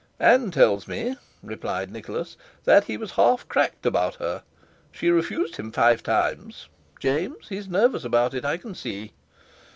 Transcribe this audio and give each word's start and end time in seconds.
"Ann 0.19 0.49
tells 0.49 0.87
me," 0.87 1.15
replied 1.43 1.91
Nicholas, 1.91 2.35
"he 2.87 2.97
was 2.97 3.11
half 3.11 3.47
cracked 3.47 3.85
about 3.85 4.15
her. 4.15 4.41
She 4.91 5.11
refused 5.11 5.57
him 5.57 5.71
five 5.71 6.01
times. 6.01 6.67
James, 6.99 7.49
he's 7.49 7.67
nervous 7.67 8.03
about 8.03 8.33
it, 8.33 8.43
I 8.43 8.57
can 8.57 8.73
see." 8.73 9.13